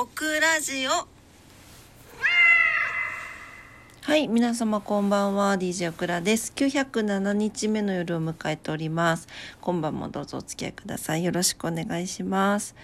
[0.00, 0.90] オクラジオ。
[4.02, 5.56] はい皆様こんばんは。
[5.56, 6.52] DJ オクラです。
[6.54, 9.26] 907日目の夜を迎えております。
[9.60, 11.24] 今晩もどうぞお付き合いください。
[11.24, 12.76] よろしくお願いします。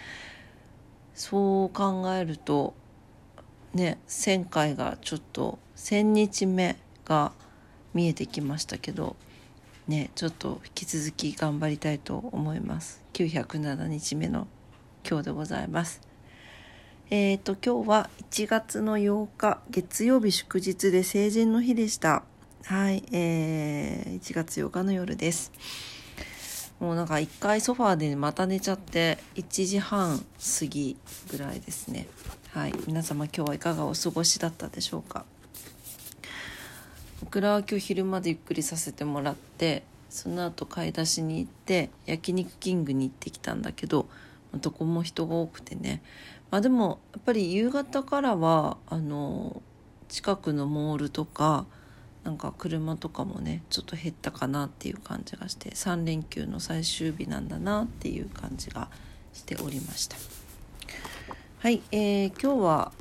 [1.14, 2.74] そう考えると
[3.74, 6.74] ね1000回がちょっと1000日目
[7.04, 7.30] が
[7.94, 9.14] 見えてきましたけど
[9.86, 13.04] ねちょっと引き続き頑張りたいと思います。
[13.12, 14.48] 907日目の
[15.08, 16.13] 今日でございます。
[17.10, 22.22] えっ、ー、と今日は1月の8日月曜日祝日で成人の日でした。
[22.64, 25.52] はいえー、1月8日の夜です。
[26.80, 30.96] もうなんか一回ソファーでまた寝ちゃって1時半過ぎ
[31.30, 32.06] ぐらいですね。
[32.52, 35.26] はい皆様今日はいかがお過ごしだったでしょうか。
[37.22, 44.06] オクラは今日昼までゆっくりさせてもらってその後買い出しに行って焼肉キングに行ってきたんだけど
[44.54, 46.02] どこも人が多くてね
[46.54, 49.60] まあでもやっぱり夕方からはあの
[50.06, 51.66] 近くのモールとか
[52.22, 58.88] なんか車とかもねちょっと減ったかなっていう感じがして3連休の最終日なんだなっていう感じが
[59.32, 60.16] しておりました。
[61.58, 62.92] はい、えー、今日は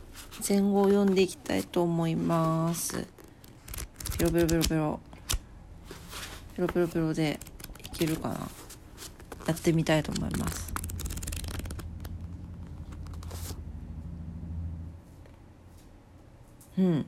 [0.49, 3.07] 前後を読んでいきたいと思います。
[4.17, 4.99] ペロペロペロペロ。
[6.55, 7.39] ペロペロペロで
[7.85, 8.39] いけるかな。
[9.45, 10.82] やってみたいと思います。
[16.77, 17.05] うん。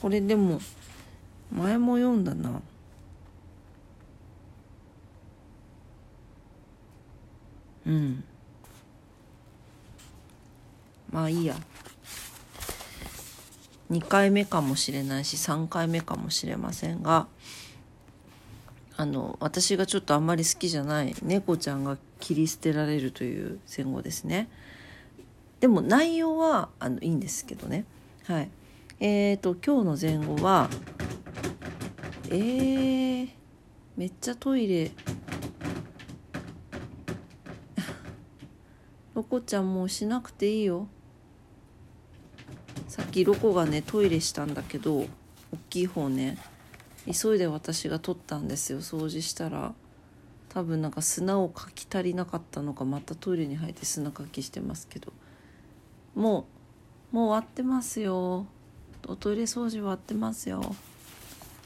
[0.00, 0.60] これでも
[1.50, 2.60] 前も読んだな。
[7.86, 8.24] うん。
[11.10, 11.56] まあいいや。
[13.90, 17.26] 2回目かもしれないし3回目かもしれませんが
[18.96, 24.48] あの私がちょっとあんまり好きじゃない猫ちゃんが切り捨てられるという戦後ですね。
[25.60, 27.84] でも内容はあのいいんですけどね。
[28.26, 28.48] はい。
[29.00, 30.70] えーと今日の前後は
[32.30, 33.28] えー、
[33.98, 34.92] めっちゃトイレ。
[39.12, 40.88] ロコちゃんもうしなくていいよ。
[42.88, 45.06] さっきロコがねトイレしたんだけど大
[45.68, 46.38] きい方ね。
[47.04, 49.74] 急いで私が取ったんですよ掃除したら。
[50.48, 55.12] 多分なんか砂をかき足りなかったのかまたトイレに入って砂かきしてますけど。
[56.14, 56.44] もう
[57.14, 58.44] もう終わってますよ。
[59.06, 60.74] おトイレ掃除終わってますよ。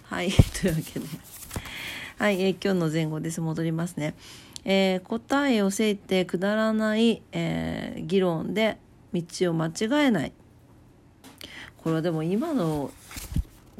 [0.03, 0.31] はい。
[0.61, 1.07] というわけで。
[2.19, 3.41] はい、えー、今日の前後です。
[3.41, 4.15] 戻りますね。
[4.67, 8.77] えー、答えをせいてくだらない、えー、議論で
[9.15, 10.33] 道を間違えない。
[11.79, 12.91] これはでも今の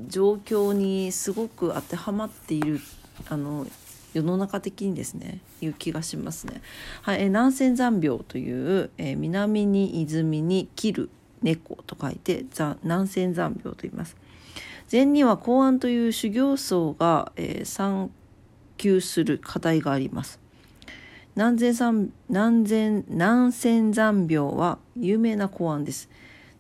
[0.09, 2.81] 状況にすごく当てはまっている
[3.29, 3.67] あの
[4.15, 5.43] 世の中的にですね。
[5.61, 6.63] いう気がしますね。
[7.03, 11.11] はい、え南仙山病という、え南に泉に切る。
[11.43, 12.45] 猫と書いて
[12.83, 14.17] 南仙山病と言います。
[14.89, 18.11] 禅には公安という修行僧が、えー、参
[18.77, 20.41] 求する課題があります。
[21.37, 26.09] 南仙山南仙南仙山病は有名な公安です。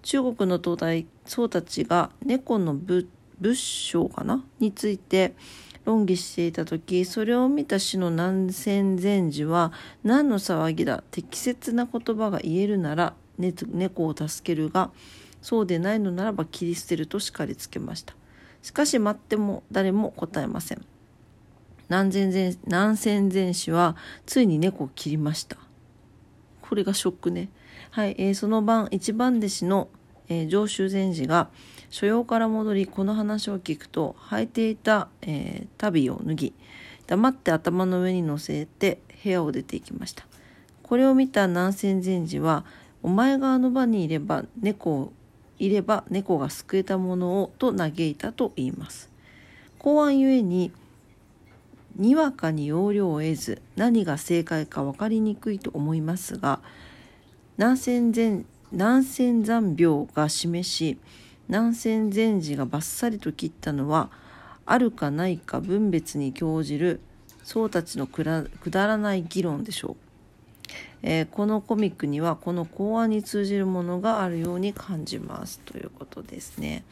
[0.02, 3.06] 中国の東大僧たちが猫の仏
[3.54, 4.44] 性かな？
[4.60, 5.34] について
[5.84, 9.72] 論議していた時それを見た死の南仙禅師は
[10.04, 11.02] 何の騒ぎだ？
[11.10, 14.90] 適切な言葉が言えるなら、猫を助けるが
[15.40, 18.14] そうでないのならば切り捨てると叱りつけました。
[18.62, 20.84] しかし待っても誰も答えません。
[21.88, 25.56] 南仙南仙禅師はついに猫を切りました。
[26.60, 27.48] これがショックね。
[27.90, 29.88] はい、えー、その晩一番弟子の
[30.28, 31.48] えー、上州禅師が
[31.90, 36.54] 所用から戻りこの話を聞くと履いていた、えー、足袋を脱ぎ
[37.06, 40.26] 黙って頭の上に乗せて部屋を出ていきました。
[40.82, 42.64] これを見た南仙禅師は
[43.02, 45.12] 「お前があの場にいれば猫
[45.58, 49.10] いれば猫が救えたものを」と嘆いたと言います。
[49.78, 50.72] 公安ゆえに
[51.96, 56.60] にわかに要領を得ず何が正解か分かりにくいと思いますが
[57.56, 60.98] 南仙禅南仙山病が示し
[61.48, 64.10] 南仙禅師がバッサリと切ったのは
[64.66, 67.00] あるかないか分別に興じる
[67.42, 69.96] 僧たちのくだらない議論でしょう、
[71.02, 76.84] えー、このコミックにはこの公安に通じるものがあるように感じますということですね。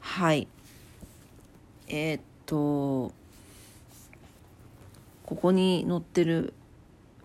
[0.00, 0.48] はい。
[1.88, 3.12] えー、っと
[5.26, 6.54] ここに載ってる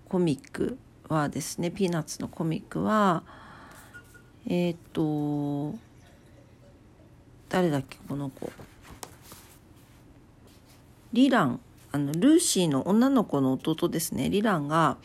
[0.07, 0.77] コミック
[1.09, 3.23] はですねピーナッツのコミックは
[4.49, 5.75] えっ、と
[7.49, 8.51] 誰だっけこの子。
[11.13, 11.59] リラン。
[11.91, 14.29] あのルーシーの女の子の弟ですね。
[14.29, 14.97] リランが、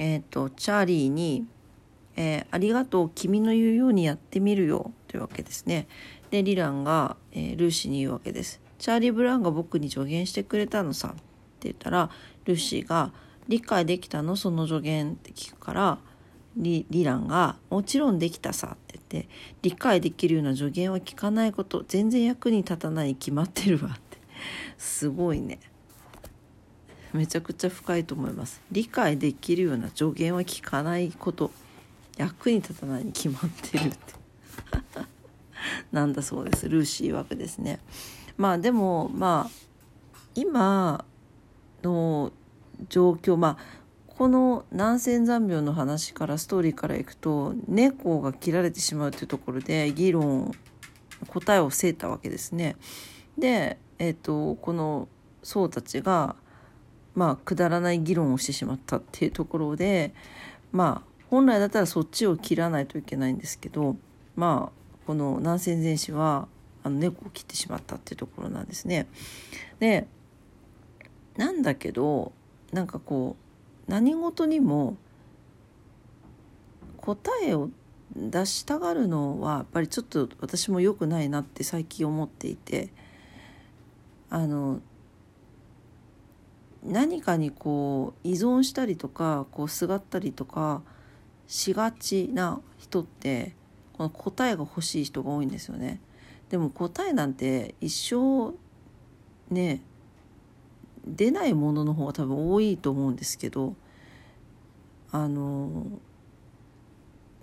[0.00, 1.44] えーと、チャーリーに、
[2.16, 5.88] えー、ありがとう君の言うようにやってみるよ」というわけですね。
[6.30, 8.60] でリランが、えー、ルーシーに言うわけです。
[8.78, 11.20] チャーリー・ブラウンが僕に助言してくれたのさって
[11.62, 12.10] 言ったら
[12.44, 13.12] ルーシーが
[13.48, 14.36] 「理解できたの？
[14.36, 15.98] その助言」って聞くから
[16.56, 19.28] リリランが「もちろんできたさ」って言って
[19.62, 24.18] 「理解できるような助言は聞かないこと全然役に立たないに決まってるわ」って
[24.76, 25.58] すごいね
[27.12, 28.60] めちゃくちゃ深いと思います。
[28.70, 31.50] 理解できるような助言は聞かないこと。
[32.16, 33.96] 役に立たないに決まってるって。
[35.92, 36.68] なんだそうです。
[36.68, 37.80] ルーシー枠ですね。
[38.36, 39.50] まあでもまあ
[40.34, 41.04] 今
[41.82, 42.32] の
[42.88, 50.52] 状況まあこの南仙残病の話からストーリーからいくと猫が切られてしまうというところで議論
[51.28, 52.76] 答えをせいたわけですね。
[53.36, 55.08] で、えーと、この
[55.42, 56.36] 僧たちが
[57.18, 60.14] まあくだらない議論をしてしまったっていうところで
[60.70, 63.96] まあ本来だったらそっちを切らないといけないんですけど
[64.36, 66.46] まあこの南仙禅師は
[66.84, 69.08] あの猫を切ってしまったっていうところなんですね。
[69.80, 70.06] で
[71.36, 72.30] なんだけど
[72.72, 73.34] なんかこ
[73.88, 74.96] う何事にも
[76.98, 77.68] 答えを
[78.14, 82.90] 出したがるのはやっぱりちょっと私も良くないなって最近思っていて
[84.30, 84.80] あの
[86.88, 90.82] 何かにこう依存したりとかこうすがったりとか
[91.46, 93.54] しがちな人って
[93.92, 96.00] この答えが欲しい人が多いんですよね。
[96.50, 98.54] でも答えなんて一生
[99.52, 99.82] ね
[101.06, 103.74] 出ないものの方が多分多いと思うんですけど
[105.10, 105.86] あの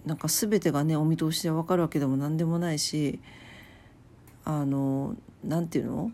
[0.06, 3.19] なんか全てがねお見通しで分かるわけでも何でもないし
[4.44, 6.12] あの何て言うの？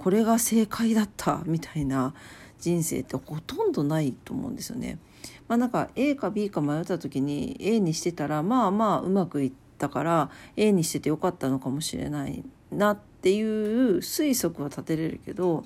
[0.00, 2.14] これが正解だったみたいな
[2.58, 4.98] 人生ってほとんどないと思うんですよね。
[5.46, 12.42] まあ、なんか A か B か迷った時に A にしてたらまあまあうまくいったから A にしててよかったのかもしれない
[12.72, 15.64] なっていう推測は立てれるけど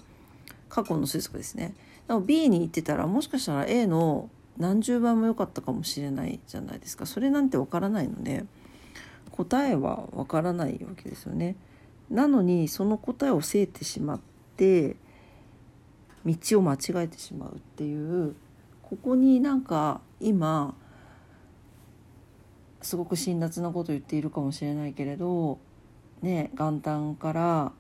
[0.69, 1.73] 過去の推測ですね。
[2.09, 4.29] でも B に行ってたらもしかしたら A の
[4.59, 8.45] 何十倍も良かったかもしれないじゃないですかそれなんてわからないので
[9.31, 11.55] 答えはわからないわけですよね。
[12.11, 14.21] なのにその答えをせいてしまっ
[14.56, 14.97] て
[16.25, 18.35] 道を間違えてしまうっていう
[18.83, 20.75] ここになんか今
[22.83, 25.59] すごく辛辣なこと言っているかもしれないけれど
[26.23, 27.73] ね元旦から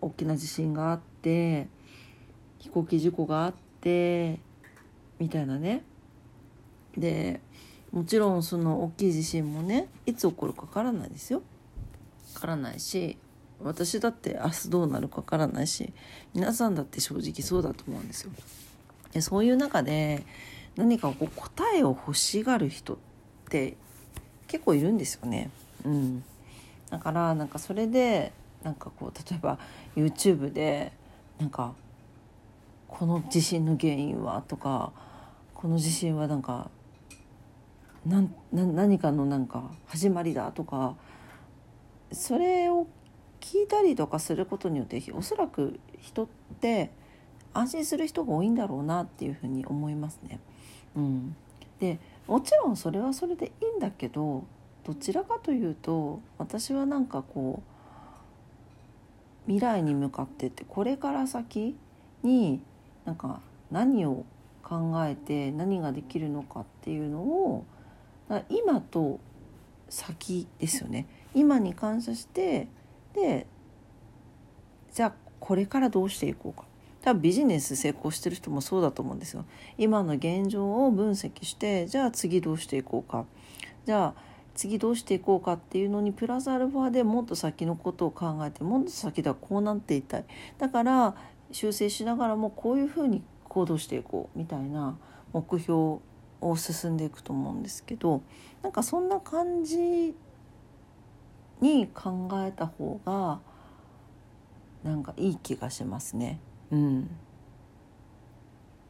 [0.00, 1.68] 大きな地震があって
[2.58, 4.40] 飛行機事故があって
[5.18, 5.84] みたいなね
[6.96, 7.40] で
[7.92, 11.42] もちろんその大きい地震もねいつ起こるかわからないですよ。
[12.34, 13.18] わからないし
[13.62, 15.92] 私だって明日どうなるかわからないし
[16.34, 18.30] 皆さんだって正直そうだと思うんですよ。
[19.12, 20.24] でそういう中で
[20.76, 22.96] 何かこう答えを欲しがる人っ
[23.48, 23.76] て
[24.46, 25.50] 結構いるんですよね。
[25.84, 26.24] うん、
[26.90, 29.58] だからなんかそれでなんかこう例えば
[29.96, 30.92] YouTube で
[31.38, 31.74] なんか
[32.88, 34.92] この地震の原因はとか
[35.54, 36.70] この地震はなんか
[38.06, 38.22] な
[38.52, 40.96] な何かのなんか始まりだとか
[42.12, 42.86] それを
[43.40, 46.28] 聞いたりとかすることによっておそらく人っ
[46.60, 46.90] て
[47.52, 50.38] 安心する人が多いんだろうなっていうふうに思いますね。
[50.96, 51.36] うん、
[51.78, 54.44] でもちろんそれはそれでいいんだけど
[54.84, 57.70] どちらかというと私はなんかこう
[59.46, 61.76] 未来に向かってってこれから先
[62.22, 62.60] に
[63.04, 64.24] なんか何を
[64.62, 67.64] 考えて何ができるのかっていうのを
[68.48, 69.18] 今と
[69.88, 72.68] 先ですよね今に感謝して
[73.14, 73.46] で
[74.92, 76.64] じゃあこれからどうしていこうか。
[77.02, 79.44] 多分ビジネス成功してる人もそうだと思うんですよ。
[79.78, 83.24] 今の現状を分析してじゃあ次どうしていこうか。
[83.86, 90.24] じゃあ次どうしていこうかっていうのにプラスアルファでもっと先のことを考えてもっと先ではこうなっていたい。
[90.58, 91.14] だから
[91.52, 94.98] 修正しながらもこういうふうに行動していこうみたいな
[95.32, 98.22] 目標を進んでいくと思うんですけど
[98.62, 100.14] なんかそんな感じ
[101.60, 103.40] に考えた方が
[104.82, 106.40] なんかいい気がしますね。
[106.70, 107.10] うん、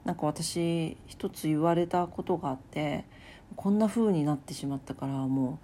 [0.05, 3.05] なんか私一つ言われたことがあって
[3.57, 5.59] こんな風になってしまったからも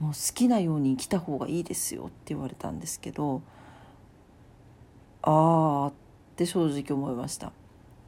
[0.00, 3.42] うもう好きなように生きた方がいいですよって言われたんですけど
[5.22, 5.92] ああっ
[6.34, 7.52] て正直思いました。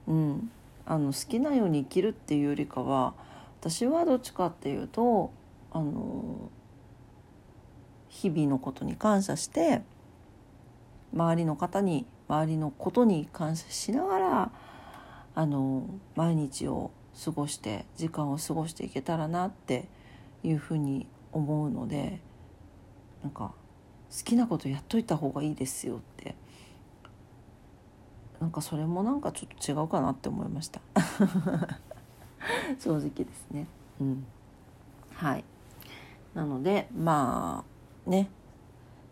[0.08, 0.50] うん、
[0.86, 3.14] あの好きなように生きるっていうよりかは
[3.60, 5.30] 私はどっちかっていうと
[5.70, 6.50] あの
[8.14, 9.82] 日々のことに感謝して
[11.12, 14.50] 周りの方に周りのことに感謝しながら
[15.34, 16.92] あの毎日を
[17.24, 19.88] 過ごして時間を過ごしていけたらなって
[20.44, 22.20] いうふうに思うので
[23.22, 23.52] なんか
[24.16, 26.36] 好きなことやっといた方がいいですよって。
[28.40, 30.80] なんかそれもなんかちょっと違うかなって思いました。
[32.78, 33.66] 正直ですね。
[34.00, 34.26] うん。
[35.14, 35.44] はい。
[36.34, 37.73] なのでまあ
[38.06, 38.28] ね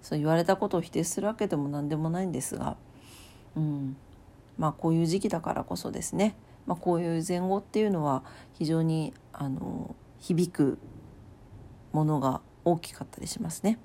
[0.03, 2.77] そう言われたことを否定するわけでも何でもないんですが
[3.57, 3.97] うん
[4.59, 6.35] まあこういう時期だからこそですね、
[6.67, 8.23] まあ、こういう前後っていうのは
[8.55, 10.79] 非常にあの響く
[11.93, 13.79] ものが大きかったりしますね。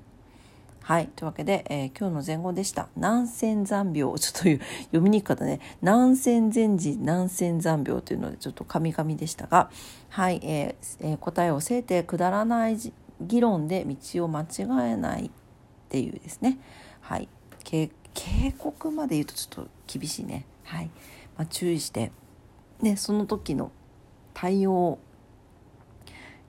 [0.87, 1.09] はい。
[1.17, 2.87] というわけで、えー、今日の前後でした。
[2.95, 4.15] 南仙残病。
[4.17, 5.59] ちょっと読みにくかったね。
[5.81, 9.69] 南仙前時南仙残病というので、ちょっとカミカミでしたが、
[10.07, 10.39] はい。
[10.43, 12.77] えーえー、答えをせいてくだらない
[13.21, 14.45] 議論で道を間違
[14.91, 15.31] えないっ
[15.89, 16.59] ていうですね。
[17.01, 17.27] はい。
[17.63, 17.89] 警
[18.57, 20.45] 告まで言うとちょっと厳しいね。
[20.63, 20.89] はい。
[21.37, 22.11] まあ、注意して、
[22.81, 23.71] ね、その時の
[24.33, 24.99] 対応を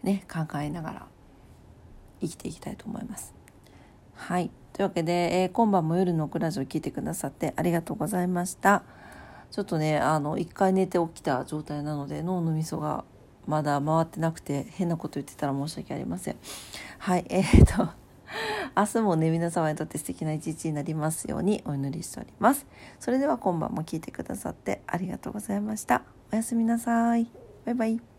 [0.02, 1.06] ね、考えながら
[2.20, 3.34] 生きていきたいと思います。
[4.14, 4.50] はい。
[4.72, 8.82] というわけで、えー、今晩も夜のクラジオ聞いてくださってありがとうございました。
[9.50, 13.04] ちょっとね、あの、一回寝て起きた状態なので、脳のみそが
[13.48, 16.36] まだ回ってなくて、変なこと言ってたら申し訳ありません。
[16.98, 17.24] はい。
[17.30, 17.88] えー、っと、
[18.76, 22.66] 明日もね、皆様にとって素敵な一日になりますようにお祈りしております。
[23.00, 26.02] それでは今晩も聞いてくださってありがとうございました。
[26.30, 27.26] おやすみなさい。
[27.64, 28.17] バイバイ。